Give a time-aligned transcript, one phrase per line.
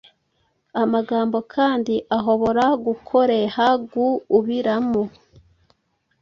[0.83, 5.03] amagambo kandi ahobora gukoreha guubiramo